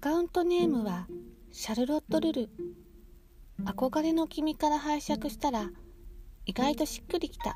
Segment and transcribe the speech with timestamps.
[0.00, 1.06] カウントネームは
[1.52, 2.48] シャルロット・ルル。
[3.66, 5.68] 憧れの君から拝借したら
[6.46, 7.54] 意外としっくりきた。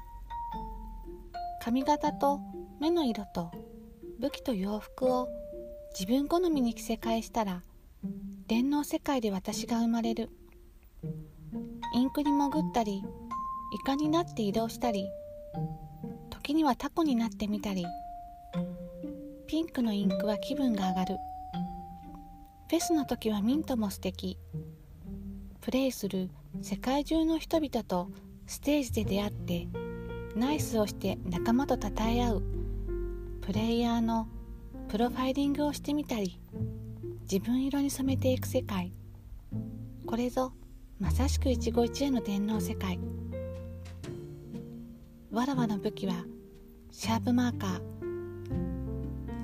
[1.62, 2.40] 髪型と
[2.82, 3.50] 目の色と
[4.20, 5.30] 武器と洋服を
[5.98, 7.62] 自分好みに着せ替えしたら
[8.46, 10.28] 電脳世界で私が生まれる。
[11.94, 13.02] インクに潜ったりイ
[13.86, 15.08] カになって移動したり
[16.28, 17.86] 時にはタコになってみたり。
[19.46, 21.16] ピンクのインクは気分が上がる。
[22.66, 24.38] フェスの時はミントも素敵。
[25.60, 26.30] プレイする
[26.62, 28.10] 世界中の人々と
[28.46, 29.68] ステージで出会って
[30.34, 32.42] ナイスをして仲間と称え合う
[33.42, 34.28] プレイヤーの
[34.88, 36.40] プロファイリングをしてみたり
[37.30, 38.92] 自分色に染めていく世界。
[40.06, 40.52] これぞ
[40.98, 42.98] まさしく一期一会の電脳世界。
[45.30, 46.24] わらわの武器は
[46.90, 47.80] シャープマーカー。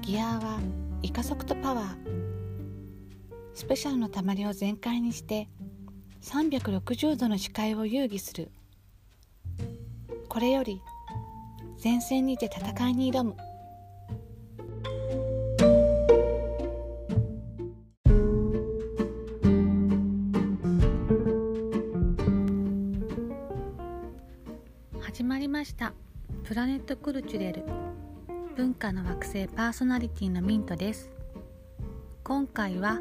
[0.00, 0.58] ギアは
[1.02, 2.19] イカ速とパワー。
[3.54, 5.48] スペシャルのたまりを全開にして
[6.22, 8.50] 360度の視界を遊戯する。
[10.28, 10.80] これより
[11.82, 13.36] 前線にて戦いに挑む。
[25.00, 25.92] 始まりました。
[26.44, 27.64] プラネットクルチュレル。
[28.56, 31.10] 文化の惑星パーソナリティのミントです。
[32.22, 33.00] 今回は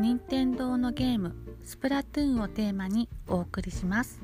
[0.00, 4.20] 任天堂のゲームスプラトゥーンをテーマにお送りします。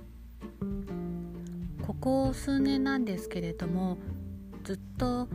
[1.86, 3.96] ここ数年なんですけれども
[4.64, 5.28] ずっと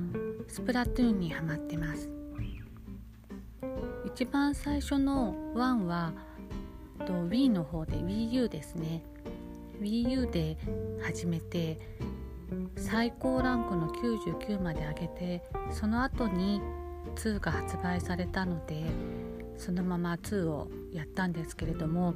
[0.50, 2.10] スプラトゥーンにハマってます。
[4.06, 6.12] 一番最初の1は
[7.06, 9.04] と Wii の方で WiiU ですね。
[9.80, 10.58] WiiU で
[11.02, 11.80] 始めて
[12.76, 16.62] 最高ランクの99まで上げてその後に
[17.16, 18.84] 2が発売されたので
[19.58, 22.14] そのまま2をやったんですけれども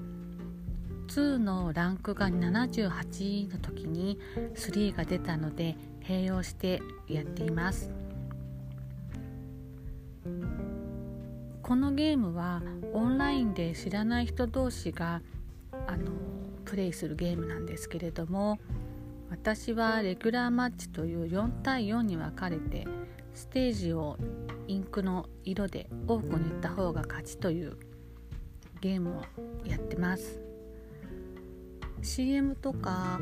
[1.08, 4.20] 2のランクが78の時に
[4.56, 7.92] 3が出たので併用してやっています。
[11.70, 12.64] このゲームは
[12.94, 15.22] オンラインで知らない人同士が
[15.86, 16.12] あの
[16.66, 18.58] プレイするゲームなんですけれども
[19.30, 22.88] 私はレギュラーマッチという4対4に分かれて
[23.36, 24.18] ステージを
[24.70, 27.76] インクの色で多く塗った方が勝ちという
[28.82, 29.22] ゲームを
[29.66, 30.40] やってます。
[32.04, 33.20] CM とか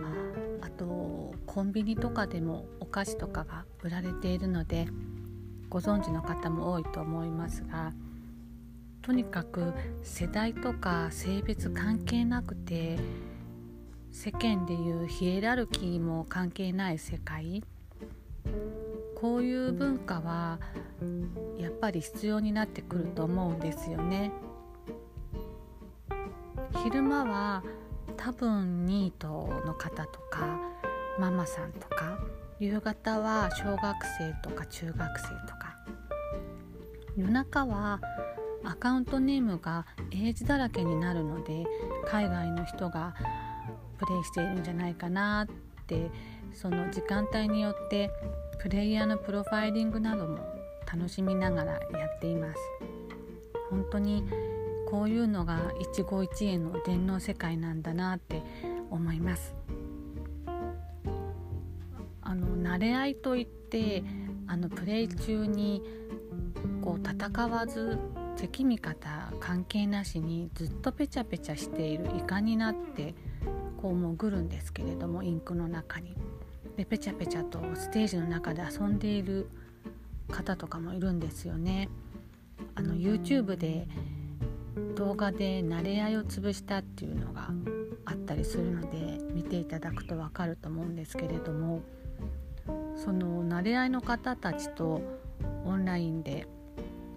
[0.62, 4.88] あとコンビニとかでもお菓子とかが売られているので
[5.69, 7.94] ご存知の方も多いと思いますが
[9.02, 13.00] とにかく世代とか性別関係なくて
[14.12, 17.64] 世間でいうヒエラルキーも関係ない世界。
[19.19, 20.59] こういう文化は
[21.57, 24.31] やっぱり必要になってくると思うんですよね。
[26.83, 27.63] 昼間は
[28.16, 29.28] 多分ニート
[29.66, 30.59] の方とか
[31.19, 32.19] ママさんとか
[32.59, 35.75] 夕方は小学生とか中学生とか
[37.17, 37.99] 夜中は
[38.63, 41.66] アカウントネームが英字だらけになるので
[42.05, 43.16] 海外の人が
[43.97, 46.11] プレイしているんじゃないかなって
[46.57, 48.09] その時間帯によって
[48.57, 50.40] プレイヤーのプロファイリングなども
[50.91, 52.59] 楽しみながらやっています
[53.69, 54.23] 本当に
[54.90, 58.41] こういうのが一期一会の電脳世界なんだなって
[58.90, 59.53] 思います
[62.22, 64.03] あの慣れ合いといって
[64.47, 65.84] あのプレイ中に
[66.81, 68.00] こう戦わず
[68.35, 73.13] 敵味方関係なしにずっとペチャペチャしているイカになって
[73.79, 76.16] こう潜るんですけれどもインクの中に。
[76.78, 79.50] でペチャペチャとステージの中で遊んでいる
[80.30, 81.90] 方とかもいるんですよね。
[82.76, 83.88] あの YouTube で
[84.96, 87.50] 動画で慣れ合いを潰したっていうのが
[88.06, 91.82] あったりするので見ていただくと分かると思うんですけれども
[92.96, 95.02] その慣れ合いの方たちと
[95.66, 96.47] オンラインで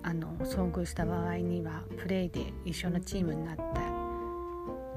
[0.03, 3.63] あの遭遇した場合にはプレイで一緒のチームになった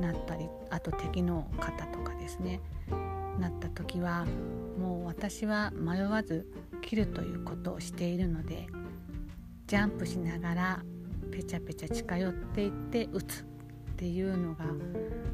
[0.01, 2.59] なったりあと敵の方とかですね
[3.39, 4.25] なった時は
[4.80, 6.47] もう私は迷わず
[6.81, 8.68] 切るということをしているので
[9.68, 10.83] ジャンプしながら
[11.31, 13.45] ペチャペチャ近寄っていって打つっ
[13.95, 14.65] ていうのが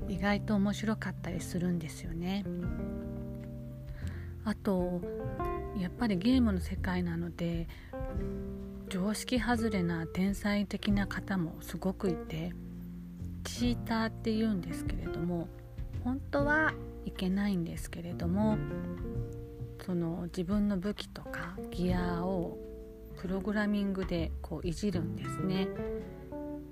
[0.07, 2.45] 意外と面白かったりするんですよね。
[4.45, 5.01] あと
[5.77, 7.67] やっぱりゲームの世界なので
[8.89, 12.53] 常識外れな天才的な方もすごくいて
[13.43, 15.47] チーターって言うんですけれども
[16.03, 16.73] 本当は
[17.09, 18.57] いけないんですけれども
[19.83, 22.57] その自分の武器とかギアを
[23.17, 25.67] プログラミングでこういじるんですね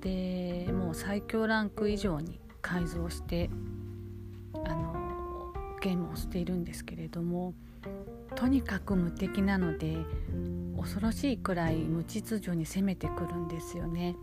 [0.02, 3.50] でもう最強ランク以上に改造して
[4.54, 7.56] あのゲームをしているんですけれども
[8.36, 9.98] とにかく無敵なので
[10.78, 14.16] 恐ろしいくらい無秩序に攻めてくるんですよね。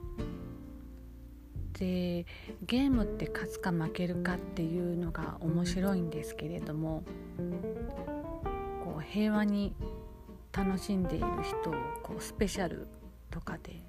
[1.78, 2.26] で
[2.66, 7.02] ゲームって勝つか負けるかっていうのが面白いんですけれども
[8.84, 9.74] こう平和に
[10.52, 12.86] 楽しんでいる人をこうスペシャル
[13.30, 13.82] とかで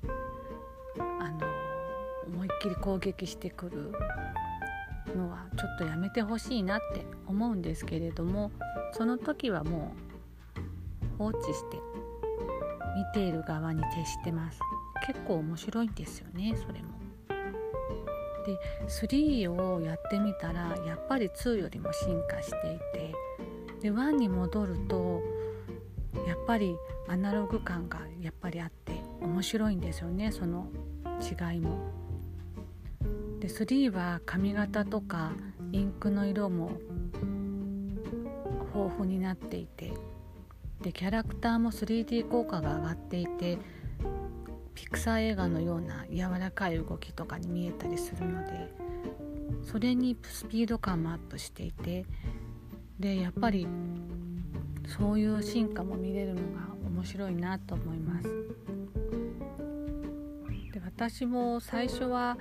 [1.20, 1.40] あの
[2.28, 3.92] 思いっきり攻撃してくる
[5.16, 8.52] のはちょっとやめてほしいなって思うんですけれども
[8.94, 9.94] その時はも
[10.56, 11.78] う放置して
[12.98, 14.60] 見ている側に徹してます
[15.06, 17.05] 結構面白いんですよねそれも。
[18.46, 23.16] で3をやってみたらやっぱり2よりも進化していて
[23.82, 25.22] で1に戻ると
[26.28, 26.76] やっぱり
[27.08, 30.68] アナログ感がやっぱりあって面白いんですよねその
[31.22, 31.92] 違いも。
[33.40, 35.34] で3は髪型とか
[35.72, 36.72] インクの色も
[38.74, 39.94] 豊富になっていて
[40.82, 43.58] でキャラクターも 3D 効果が上がっていて
[44.76, 48.72] ピクサー映画のような柔らかい動きとかに見えたりするので
[49.64, 52.06] それにスピード感もアップしていて
[53.00, 53.68] でやっぱり
[54.88, 58.30] そういう進化も見れるのが面白いなと思います。
[60.72, 62.38] で私も最初は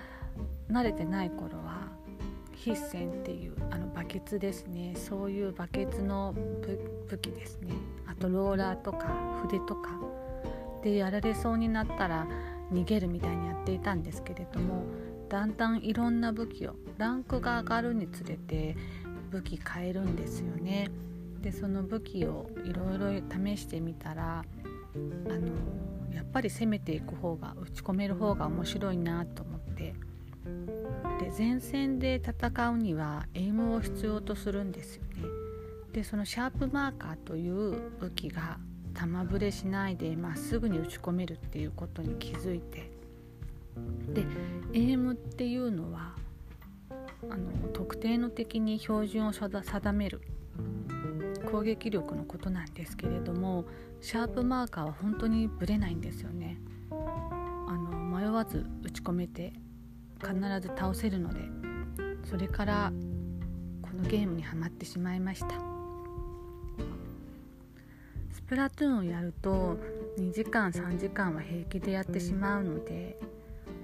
[0.71, 1.89] 慣れてない頃は
[2.65, 6.35] 筆線っていうあのバケツですねそういうバケツの
[7.09, 7.75] 武器ですね
[8.07, 9.91] あとローラーとか筆とか
[10.85, 12.29] でやられそうになったら
[12.71, 14.85] 逃げるみたいにやっていたんですけれども
[15.31, 18.77] だんだんいろんな武器をランクが上がるにつれて
[19.31, 20.91] 武器変えるんですよね。
[21.41, 25.49] でその武器をいろいろ試してみたらあの
[26.15, 29.95] やっぱり攻めていく方が打ち込める方が面白いなと思って
[31.21, 35.25] で前線で戦うにはエイムを必要とするんですよね。
[35.93, 38.59] でそのシャープマーカーという武器が
[38.94, 42.91] 玉ぶれしないでまっすぐに打ち込めるっていうことに気づいて。
[44.12, 44.25] で
[44.73, 46.14] エイムっていうのは
[47.29, 50.20] あの特定の敵に標準を定める
[51.50, 53.64] 攻撃力のことなんですけれども
[54.00, 56.58] シャープマーカーは本当にぶれないんですよね。
[56.90, 59.52] あの迷わず打ち込めて
[60.20, 61.40] 必ず倒せるので
[62.25, 62.93] それから
[63.82, 65.84] このゲームにはまってしまいました。
[68.46, 69.79] プラトゥーンをやると
[70.19, 73.19] 2時間3時間は平気でやってしまうので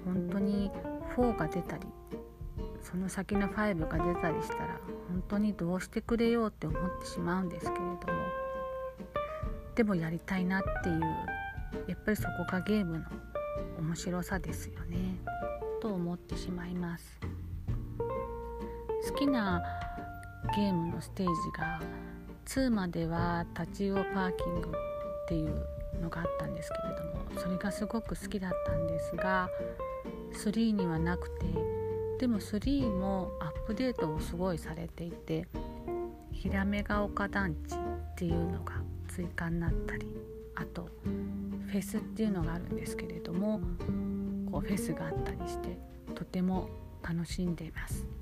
[0.05, 0.71] 本当に
[1.15, 1.87] 4が出たり
[2.81, 7.97] その先の5が出たりしたら本当にどうしてくれようって思ってしまうんですけれども
[9.75, 11.01] でもやりたいなっていう
[11.87, 13.05] やっぱりそこがゲームの
[13.79, 15.17] 面白さですよね
[15.81, 17.19] と思ってしまいます。
[19.09, 19.63] 好きな
[20.55, 21.81] ゲームのステージが
[22.45, 25.65] 2までは立ち用パーキングっていう
[26.01, 27.03] のがあったんですけれど
[27.35, 29.49] もそれがすごく好きだったんですが
[30.33, 31.45] 3にはなくて
[32.19, 35.47] でも3もアップデートをすごいされていて
[36.31, 37.77] ヒラメが丘団地っ
[38.15, 38.73] ていうのが
[39.07, 40.07] 追加になったり
[40.55, 43.59] あとフェスっていうのがあるんですけれども
[44.51, 45.77] こうフェスがあったりして
[46.13, 46.69] とても
[47.01, 48.20] 楽しんでいます。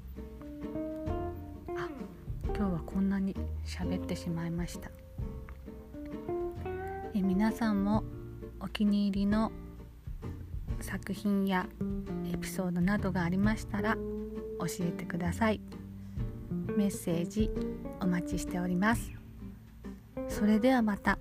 [2.92, 4.90] こんなに喋ってしまいました。
[7.14, 8.04] え皆さんも
[8.60, 9.52] お気に入りの
[10.82, 11.68] 作品や
[12.34, 14.00] エピソードなどがありましたら教
[14.82, 15.62] えてください。
[16.76, 17.52] メッセージ
[18.02, 19.12] お待ちしております。
[20.28, 21.20] それではまた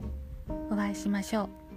[0.70, 1.67] お会いしましょう。